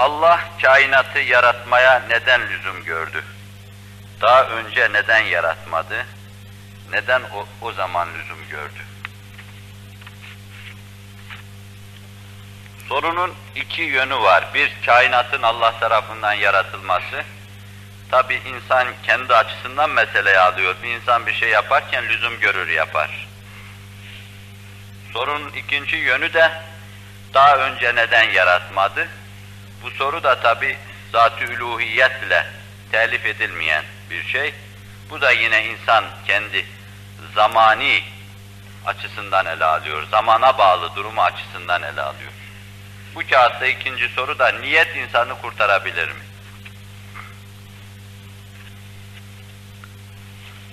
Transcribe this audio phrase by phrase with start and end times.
[0.00, 3.24] Allah kainatı yaratmaya neden lüzum gördü?
[4.20, 6.06] Daha önce neden yaratmadı?
[6.92, 8.80] Neden o, o zaman lüzum gördü?
[12.88, 14.44] Sorunun iki yönü var.
[14.54, 17.24] Bir, kainatın Allah tarafından yaratılması.
[18.10, 20.74] Tabi insan kendi açısından meseleye alıyor.
[20.82, 23.28] Bir insan bir şey yaparken lüzum görür yapar.
[25.12, 26.50] Sorunun ikinci yönü de
[27.34, 29.08] daha önce neden yaratmadı?
[29.82, 30.76] Bu soru da tabi
[31.12, 32.46] zat-ı üluhiyetle
[32.92, 34.54] telif edilmeyen bir şey.
[35.10, 36.66] Bu da yine insan kendi
[37.34, 38.02] zamani
[38.86, 40.06] açısından ele alıyor.
[40.10, 42.32] Zamana bağlı durumu açısından ele alıyor.
[43.14, 46.22] Bu kağıtta ikinci soru da niyet insanı kurtarabilir mi?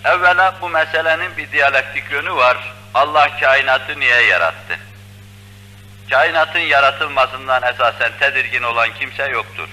[0.04, 2.74] Evvela bu meselenin bir diyalektik yönü var.
[2.94, 4.80] Allah kainatı niye yarattı?
[6.10, 9.70] Kainatın yaratılmasından esasen tedirgin olan kimse yoktur.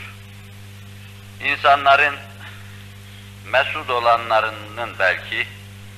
[1.40, 2.14] İnsanların
[3.44, 5.46] mesud olanlarının belki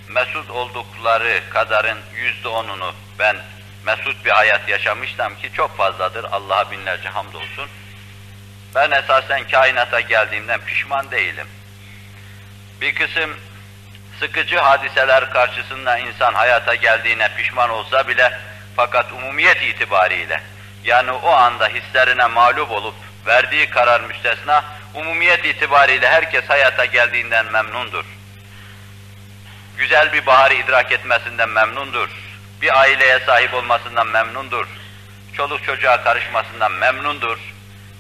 [0.09, 3.37] mesud oldukları kadarın yüzde onunu ben
[3.85, 7.69] mesut bir hayat yaşamıştım ki çok fazladır Allah'a binlerce hamdolsun.
[8.75, 11.47] Ben esasen kainata geldiğimden pişman değilim.
[12.81, 13.37] Bir kısım
[14.21, 18.33] sıkıcı hadiseler karşısında insan hayata geldiğine pişman olsa bile
[18.77, 20.41] fakat umumiyet itibariyle
[20.85, 22.95] yani o anda hislerine mağlup olup
[23.27, 28.05] verdiği karar müstesna umumiyet itibariyle herkes hayata geldiğinden memnundur.
[29.77, 32.09] Güzel bir baharı idrak etmesinden memnundur.
[32.63, 34.67] Bir aileye sahip olmasından memnundur.
[35.33, 37.39] Çoluk çocuğa karışmasından memnundur.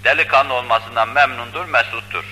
[0.05, 2.25] Delikanlı olmasından memnundur, mesuttur.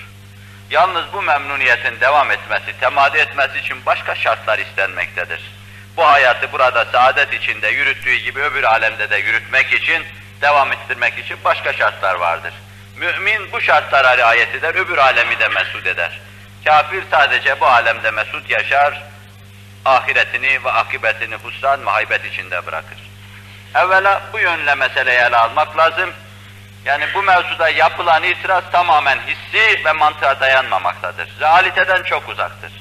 [0.69, 5.54] Yalnız bu memnuniyetin devam etmesi, temadi etmesi için başka şartlar istenmektedir.
[5.97, 10.03] Bu hayatı burada saadet içinde yürüttüğü gibi öbür alemde de yürütmek için,
[10.41, 12.53] devam ettirmek için başka şartlar vardır.
[12.97, 16.19] Mümin bu şartlara riayet eder, öbür alemi de mesut eder.
[16.65, 19.03] Kafir sadece bu alemde mesut yaşar,
[19.85, 22.97] ahiretini ve akıbetini husran muhabbet içinde bırakır.
[23.75, 26.13] Evvela bu yönle meseleyi ele almak lazım.
[26.85, 31.29] Yani bu mevzuda yapılan itiraz tamamen hissi ve mantığa dayanmamaktadır.
[31.39, 32.71] Realiteden çok uzaktır.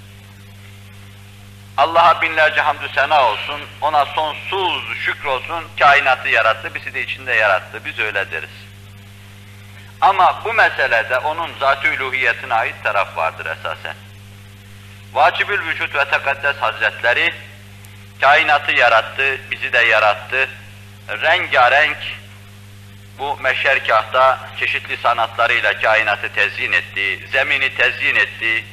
[1.76, 7.84] Allah'a binlerce hamdü sena olsun, ona sonsuz şükür olsun, kainatı yarattı, bizi de içinde yarattı,
[7.84, 8.50] biz öyle deriz.
[10.00, 13.94] Ama bu meselede onun zat-ı üluhiyetine ait taraf vardır esasen.
[15.12, 17.34] Vacibül Vücut ve Tekaddes Hazretleri
[18.20, 20.48] kainatı yarattı, bizi de yarattı.
[21.08, 21.98] Rengarenk
[23.18, 28.64] bu meşerkahta çeşitli sanatlarıyla kainatı tezyin etti, zemini tezyin etti,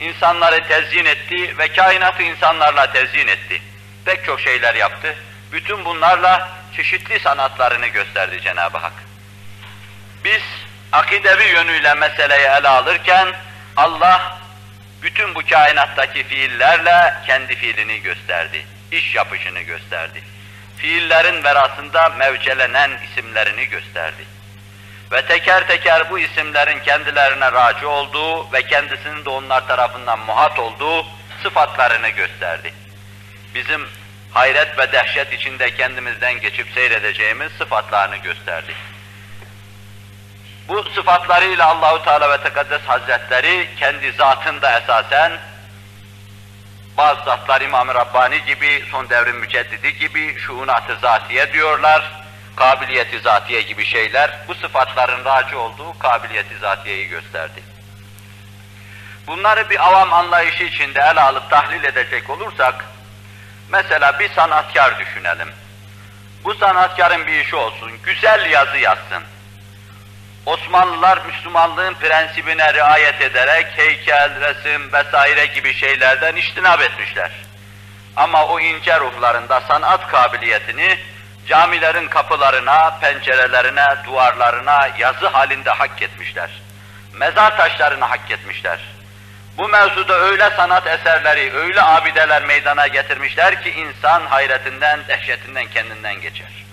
[0.00, 3.62] insanları tezyin etti ve kainatı insanlarla tezyin etti.
[4.04, 5.16] Pek çok şeyler yaptı.
[5.52, 8.92] Bütün bunlarla çeşitli sanatlarını gösterdi Cenab-ı Hak.
[10.24, 10.42] Biz
[10.92, 13.28] akidevi yönüyle meseleyi ele alırken
[13.76, 14.38] Allah
[15.02, 18.66] bütün bu kainattaki fiillerle kendi fiilini gösterdi.
[18.90, 20.22] iş yapışını gösterdi.
[20.76, 24.24] Fiillerin verasında mevcelenen isimlerini gösterdi.
[25.14, 31.06] Ve teker teker bu isimlerin kendilerine raci olduğu ve kendisinin de onlar tarafından muhat olduğu
[31.42, 32.74] sıfatlarını gösterdi.
[33.54, 33.88] Bizim
[34.32, 38.74] hayret ve dehşet içinde kendimizden geçip seyredeceğimiz sıfatlarını gösterdi.
[40.68, 45.32] Bu sıfatlarıyla Allahu Teala ve Tekaddes Hazretleri kendi zatında esasen
[46.96, 52.23] bazı zatlar İmam-ı Rabbani gibi, son devrin müceddidi gibi şuunat-ı zatiye diyorlar,
[52.56, 57.62] kabiliyeti zatiye gibi şeyler, bu sıfatların raci olduğu kabiliyeti zatiyeyi gösterdi.
[59.26, 62.84] Bunları bir avam anlayışı içinde ele alıp tahlil edecek olursak,
[63.68, 65.48] mesela bir sanatkar düşünelim.
[66.44, 69.22] Bu sanatkarın bir işi olsun, güzel yazı yazsın.
[70.46, 77.30] Osmanlılar Müslümanlığın prensibine riayet ederek heykel, resim vesaire gibi şeylerden iştinab etmişler.
[78.16, 80.98] Ama o ince ruhlarında sanat kabiliyetini
[81.46, 86.50] camilerin kapılarına, pencerelerine, duvarlarına yazı halinde hak etmişler.
[87.12, 88.80] Mezar taşlarını hak etmişler.
[89.58, 96.64] Bu mevzuda öyle sanat eserleri, öyle abideler meydana getirmişler ki insan hayretinden, dehşetinden kendinden geçer.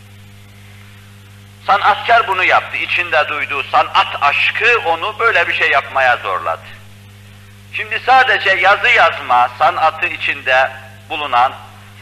[1.68, 2.78] Sanatkar bunu yaptı.
[2.78, 6.62] İçinde duyduğu sanat aşkı onu böyle bir şey yapmaya zorladı.
[7.74, 10.72] Şimdi sadece yazı yazma sanatı içinde
[11.10, 11.54] bulunan,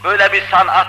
[0.04, 0.88] böyle bir sanat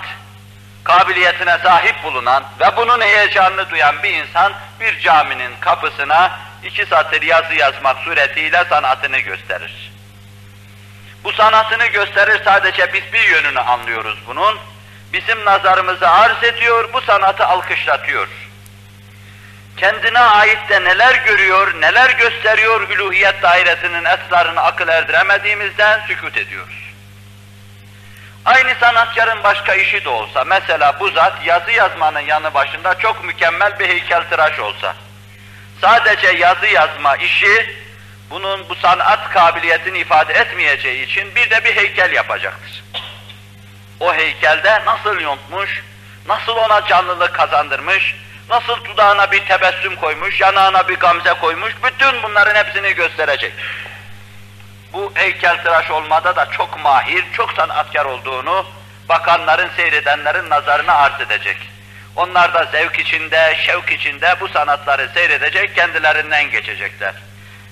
[0.85, 7.55] kabiliyetine sahip bulunan ve bunun heyecanını duyan bir insan bir caminin kapısına iki satır yazı
[7.55, 9.93] yazmak suretiyle sanatını gösterir.
[11.25, 14.59] Bu sanatını gösterir sadece biz bir yönünü anlıyoruz bunun.
[15.13, 18.29] Bizim nazarımızı arz ediyor, bu sanatı alkışlatıyor
[19.81, 26.90] kendine ait de neler görüyor, neler gösteriyor üluhiyet dairesinin esrarını akıl erdiremediğimizden sükut ediyoruz.
[28.51, 33.79] Aynı sanatkarın başka işi de olsa, mesela bu zat yazı yazmanın yanı başında çok mükemmel
[33.79, 34.95] bir heykeltıraş olsa,
[35.81, 37.77] sadece yazı yazma işi,
[38.31, 42.85] bunun bu sanat kabiliyetini ifade etmeyeceği için bir de bir heykel yapacaktır.
[44.01, 45.83] O heykelde nasıl yontmuş,
[46.29, 48.15] nasıl ona canlılık kazandırmış,
[48.51, 53.53] nasıl dudağına bir tebessüm koymuş, yanağına bir gamze koymuş, bütün bunların hepsini gösterecek.
[54.93, 58.67] Bu heykeltıraş olmada da çok mahir, çok sanatkar olduğunu
[59.09, 61.57] bakanların, seyredenlerin nazarına arz edecek.
[62.17, 67.15] Onlar da zevk içinde, şevk içinde bu sanatları seyredecek, kendilerinden geçecekler.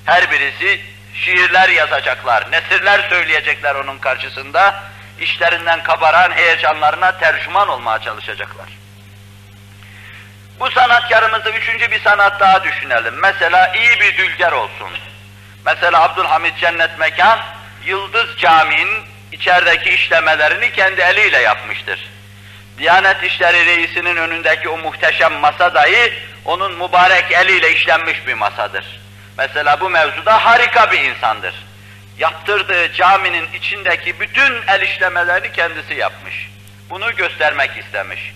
[0.05, 0.81] Her birisi
[1.15, 4.83] şiirler yazacaklar, nesirler söyleyecekler onun karşısında,
[5.21, 8.69] işlerinden kabaran heyecanlarına tercüman olmaya çalışacaklar.
[10.61, 13.15] Bu sanatkarımızı üçüncü bir sanat daha düşünelim.
[13.23, 14.89] Mesela iyi bir dülger olsun.
[15.69, 17.39] Mesela Abdülhamid Cennet Mekan,
[17.85, 22.09] Yıldız Camii'nin içerideki işlemelerini kendi eliyle yapmıştır.
[22.79, 26.13] Diyanet İşleri Reisi'nin önündeki o muhteşem masa dahi
[26.45, 29.01] onun mübarek eliyle işlenmiş bir masadır.
[29.39, 31.55] Mesela bu mevzuda harika bir insandır.
[32.19, 36.49] Yaptırdığı caminin içindeki bütün el işlemelerini kendisi yapmış.
[36.91, 38.33] Bunu göstermek istemiş.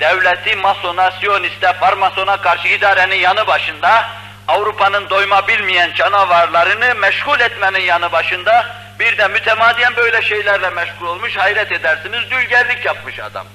[0.00, 8.12] Devleti masona, siyoniste, farmasona karşı idarenin yanı başında, Avrupa'nın doyma bilmeyen canavarlarını meşgul etmenin yanı
[8.12, 8.66] başında,
[8.98, 13.46] bir de mütemadiyen böyle şeylerle meşgul olmuş, hayret edersiniz, dülgerlik yapmış adam.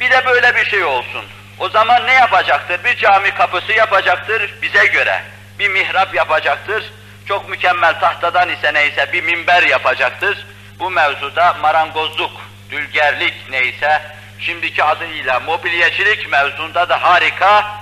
[0.00, 1.24] Bir de böyle bir şey olsun.
[1.58, 2.84] O zaman ne yapacaktır?
[2.84, 5.22] Bir cami kapısı yapacaktır bize göre.
[5.58, 6.92] Bir mihrap yapacaktır.
[7.28, 10.46] Çok mükemmel tahtadan ise neyse bir minber yapacaktır.
[10.78, 12.32] Bu mevzuda marangozluk,
[12.70, 14.02] dülgerlik neyse,
[14.38, 17.78] şimdiki adıyla mobilyacılık mevzunda da harika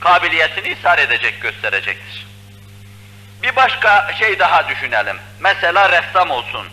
[0.00, 2.26] kabiliyetini ishar edecek, gösterecektir.
[3.42, 5.16] Bir başka şey daha düşünelim.
[5.40, 6.66] Mesela ressam olsun.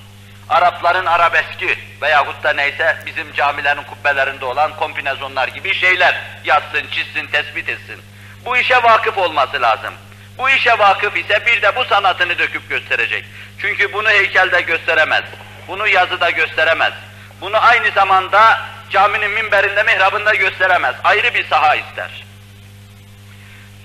[0.49, 7.69] Arapların arabeski veyahut da neyse bizim camilerin kubbelerinde olan kombinezonlar gibi şeyler yazsın, çizsin, tespit
[7.69, 8.01] etsin.
[8.45, 9.93] Bu işe vakıf olması lazım.
[10.37, 13.25] Bu işe vakıf ise bir de bu sanatını döküp gösterecek.
[13.57, 15.23] Çünkü bunu heykelde gösteremez.
[15.67, 16.93] Bunu yazıda gösteremez.
[17.41, 18.59] Bunu aynı zamanda
[18.89, 20.95] caminin minberinde, mihrabında gösteremez.
[21.03, 22.26] Ayrı bir saha ister.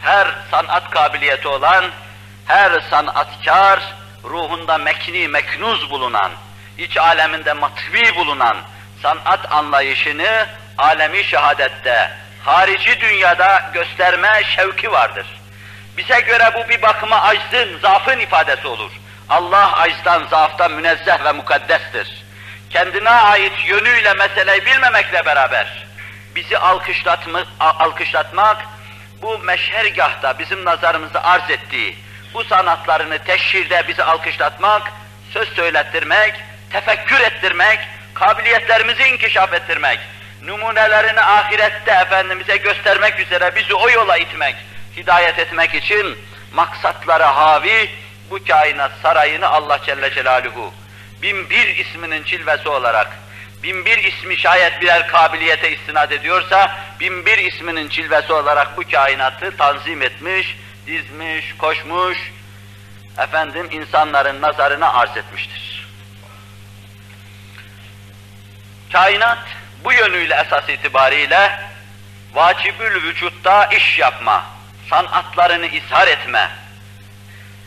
[0.02, 1.84] Her sanat kabiliyeti olan,
[2.46, 3.80] her sanatkar,
[4.24, 6.32] ruhunda mekni, meknuz bulunan,
[6.78, 8.56] iç aleminde matbi bulunan
[9.02, 10.46] sanat anlayışını
[10.78, 12.10] alemi şehadette,
[12.44, 15.26] harici dünyada gösterme şevki vardır.
[15.96, 18.90] Bize göre bu bir bakıma aczın, zaafın ifadesi olur.
[19.28, 22.24] Allah aczdan, zaaftan münezzeh ve mukaddestir.
[22.70, 25.86] Kendine ait yönüyle meseleyi bilmemekle beraber
[26.34, 28.66] bizi alkışlatmak, alkışlatmak
[29.22, 31.96] bu meşhergahta bizim nazarımızda arz ettiği
[32.34, 34.92] bu sanatlarını teşhirde bizi alkışlatmak,
[35.30, 36.34] söz söylettirmek,
[36.70, 37.78] tefekkür ettirmek,
[38.14, 39.98] kabiliyetlerimizi inkişaf ettirmek,
[40.42, 44.56] numunelerini ahirette Efendimiz'e göstermek üzere bizi o yola itmek,
[44.96, 46.18] hidayet etmek için
[46.52, 47.90] maksatlara havi
[48.30, 50.72] bu kainat sarayını Allah Celle Celaluhu
[51.22, 53.18] bin bir isminin çilvesi olarak
[53.62, 59.56] bin bir ismi şayet birer kabiliyete istinad ediyorsa bin bir isminin çilvesi olarak bu kainatı
[59.56, 62.18] tanzim etmiş, dizmiş, koşmuş,
[63.18, 65.88] efendim insanların nazarına arz etmiştir.
[68.92, 69.44] Kainat
[69.84, 71.60] bu yönüyle esas itibariyle
[72.34, 74.46] vacibül vücutta iş yapma,
[74.90, 76.50] sanatlarını ishar etme,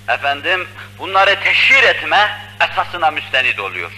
[0.07, 0.67] efendim
[0.99, 3.91] bunları teşhir etme esasına müstenid oluyor.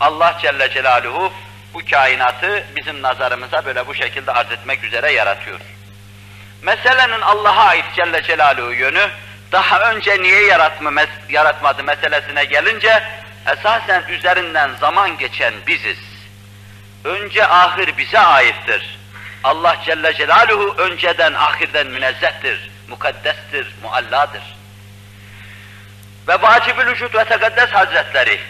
[0.00, 1.32] Allah Celle Celaluhu
[1.74, 5.60] bu kainatı bizim nazarımıza böyle bu şekilde arz etmek üzere yaratıyor.
[6.62, 9.10] Meselenin Allah'a ait Celle Celaluhu yönü,
[9.52, 10.92] daha önce niye yaratma,
[11.28, 13.02] yaratmadı meselesine gelince,
[13.52, 15.98] esasen üzerinden zaman geçen biziz.
[17.04, 18.98] Önce ahir bize aittir.
[19.44, 24.42] Allah Celle Celaluhu önceden ahirden münezzehtir, mukaddestir, mualladır.
[26.28, 28.40] Ve vacib-ül vücut ve tekaddes hazretleri,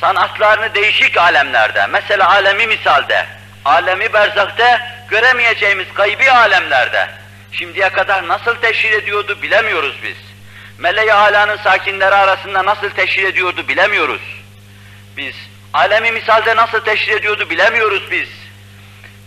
[0.00, 3.26] sanatlarını değişik alemlerde, mesela alemi misalde,
[3.64, 7.08] alemi berzakte, göremeyeceğimiz gaybi alemlerde,
[7.52, 10.16] şimdiye kadar nasıl teşhir ediyordu bilemiyoruz biz.
[10.78, 14.22] Mele-i alanın sakinleri arasında nasıl teşhir ediyordu bilemiyoruz.
[15.16, 15.34] Biz
[15.74, 18.28] alemi misalde nasıl teşhir ediyordu bilemiyoruz biz.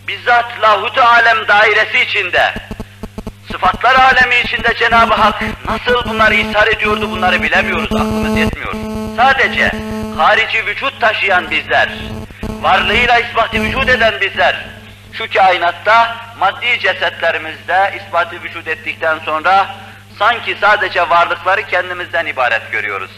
[0.08, 2.53] Bizzat lahut alem dairesi içinde,
[3.51, 8.74] sıfatlar alemi içinde Cenab-ı Hak nasıl bunları ishar ediyordu bunları bilemiyoruz, aklımız yetmiyor.
[9.18, 9.72] Sadece
[10.17, 11.89] harici vücut taşıyan bizler,
[12.50, 14.65] varlığıyla ispat vücut eden bizler,
[15.13, 19.75] Şu kainatta maddi cesetlerimizde ispatı vücut ettikten sonra
[20.20, 23.12] sanki sadece varlıkları kendimizden ibaret görüyoruz.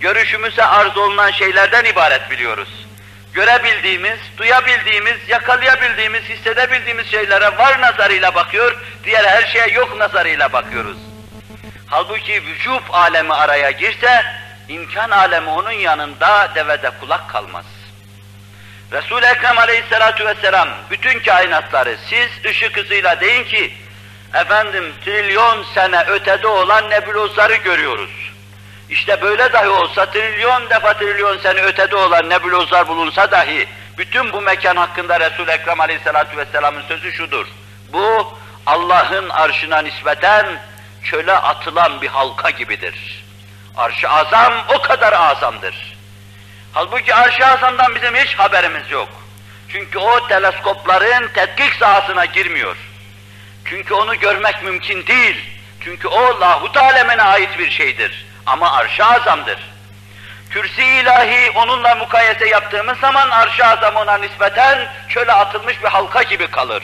[0.00, 2.68] Görüşümüze arz olunan şeylerden ibaret biliyoruz.
[3.32, 10.96] Görebildiğimiz, duyabildiğimiz, yakalayabildiğimiz, hissedebildiğimiz şeylere var nazarıyla bakıyor, diğer her şeye yok nazarıyla bakıyoruz.
[11.86, 14.24] Halbuki vücub alemi araya girse,
[14.70, 17.64] imkan alemi onun yanında devede kulak kalmaz.
[18.92, 23.74] Resul-i Ekrem aleyhissalatu vesselam bütün kainatları siz ışık hızıyla deyin ki,
[24.34, 28.10] efendim trilyon sene ötede olan nebulozları görüyoruz.
[28.88, 33.66] İşte böyle dahi olsa trilyon defa trilyon sene ötede olan nebulozlar bulunsa dahi
[33.98, 37.46] bütün bu mekan hakkında Resul-i Ekrem aleyhissalatu vesselamın sözü şudur.
[37.92, 40.46] Bu Allah'ın arşına nispeten
[41.04, 43.24] çöle atılan bir halka gibidir.
[43.80, 45.96] Arş-ı azam o kadar azamdır.
[46.72, 49.08] Halbuki arş-ı azamdan bizim hiç haberimiz yok.
[49.68, 52.76] Çünkü o teleskopların tetkik sahasına girmiyor.
[53.64, 55.36] Çünkü onu görmek mümkün değil.
[55.84, 58.26] Çünkü o lahut alemine ait bir şeydir.
[58.46, 59.58] Ama arş-ı azamdır.
[60.50, 66.46] Kürsi ilahi onunla mukayese yaptığımız zaman arş-ı azam ona nispeten çöle atılmış bir halka gibi
[66.46, 66.82] kalır.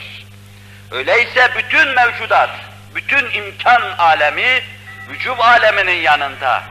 [0.91, 2.49] Öyleyse bütün mevcudat,
[2.95, 4.63] bütün imkan alemi,
[5.09, 6.63] vücub aleminin yanında,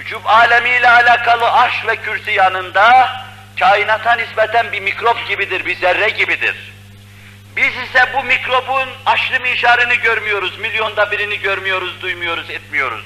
[0.00, 3.12] vücub alemiyle alakalı arş ve kürsi yanında,
[3.58, 6.72] kainata nispeten bir mikrop gibidir, bir zerre gibidir.
[7.56, 13.04] Biz ise bu mikrobun aşrı mişarını görmüyoruz, milyonda birini görmüyoruz, duymuyoruz, etmiyoruz.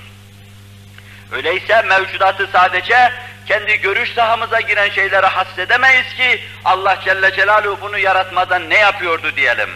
[1.33, 3.13] Öyleyse mevcudatı sadece
[3.47, 9.71] kendi görüş sahamıza giren şeylere hassedemeyiz ki Allah Celle Celaluhu bunu yaratmadan ne yapıyordu diyelim.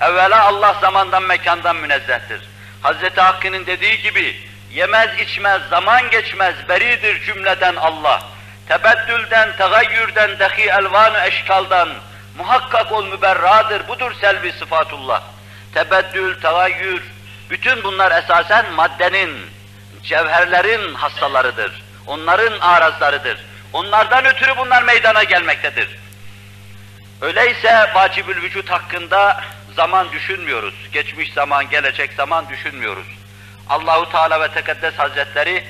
[0.00, 2.40] Evvela Allah zamandan mekandan münezzehtir.
[2.82, 8.22] Hazreti Hakkı'nın dediği gibi yemez içmez zaman geçmez beridir cümleden Allah.
[8.68, 11.88] Tebeddülden, tegayyürden, dehi elvanu eşkaldan
[12.36, 13.88] muhakkak ol müberradır.
[13.88, 15.22] Budur selvi sıfatullah.
[15.74, 17.02] Tebeddül, tegayyür,
[17.50, 19.46] bütün bunlar esasen maddenin,
[20.02, 21.82] cevherlerin hastalarıdır.
[22.06, 23.44] Onların arazlarıdır.
[23.72, 25.88] Onlardan ötürü bunlar meydana gelmektedir.
[27.20, 29.40] Öyleyse vacibül vücut hakkında
[29.76, 30.74] zaman düşünmüyoruz.
[30.92, 33.06] Geçmiş zaman, gelecek zaman düşünmüyoruz.
[33.68, 35.64] Allahu Teala ve Tekaddes Hazretleri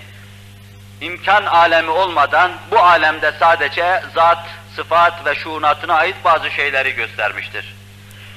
[1.01, 4.47] imkan alemi olmadan bu alemde sadece zat,
[4.77, 7.75] sıfat ve şuunatına ait bazı şeyleri göstermiştir.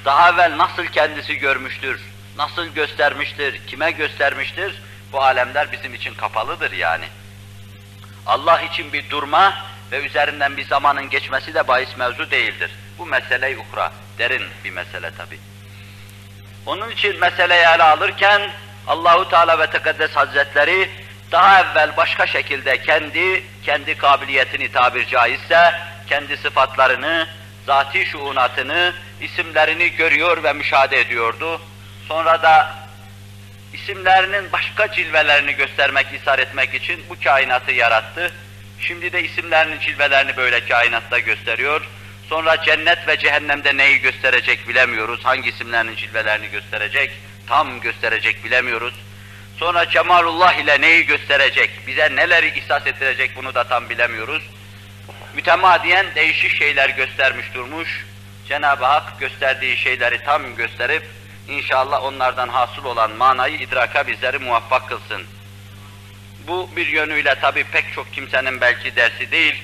[0.06, 2.02] Daha evvel nasıl kendisi görmüştür,
[2.38, 4.82] nasıl göstermiştir, kime göstermiştir,
[5.14, 7.06] bu alemler bizim için kapalıdır yani.
[8.26, 9.54] Allah için bir durma
[9.92, 12.72] ve üzerinden bir zamanın geçmesi de bahis mevzu değildir.
[12.98, 15.40] Bu mesele ukra, derin bir mesele tabi.
[16.66, 18.52] Onun için meseleyi ele alırken
[18.88, 20.90] Allahu Teala ve Tekaddes Hazretleri
[21.32, 25.74] daha evvel başka şekilde kendi kendi kabiliyetini tabir caizse
[26.08, 27.28] kendi sıfatlarını,
[27.66, 31.62] zati şuunatını, isimlerini görüyor ve müşahede ediyordu.
[32.08, 32.76] Sonra da
[33.74, 38.32] isimlerinin başka cilvelerini göstermek, isar etmek için bu kainatı yarattı.
[38.80, 41.82] Şimdi de isimlerinin cilvelerini böyle kainatta gösteriyor.
[42.30, 45.26] Sonra cennet ve cehennemde neyi gösterecek bilemiyoruz.
[45.26, 47.12] Hangi isimlerinin cilvelerini gösterecek,
[47.48, 48.94] tam gösterecek bilemiyoruz.
[49.58, 54.44] Sonra cemalullah ile neyi gösterecek, bize neleri ihsas ettirecek bunu da tam bilemiyoruz.
[55.36, 58.06] Mütemadiyen değişik şeyler göstermiş durmuş.
[58.48, 61.04] Cenab-ı Hak gösterdiği şeyleri tam gösterip
[61.48, 65.24] İnşallah onlardan hasıl olan manayı idraka bizleri muvaffak kılsın.
[66.48, 69.64] Bu bir yönüyle tabi pek çok kimsenin belki dersi değil,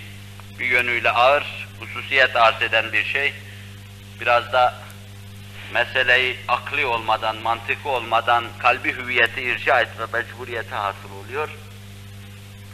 [0.60, 3.34] bir yönüyle ağır, hususiyet arz eden bir şey.
[4.22, 4.76] Biraz da
[5.74, 11.50] meseleyi akli olmadan, mantıklı olmadan kalbi hüviyeti irca etme mecburiyeti hasıl oluyor.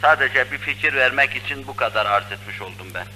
[0.02, 3.06] Sadece bir fikir vermek için bu kadar arz etmiş oldum ben.